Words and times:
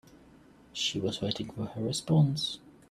She 0.73 0.99
was 0.99 1.21
waiting 1.21 1.51
for 1.51 1.65
her 1.67 1.81
response. 1.83 2.57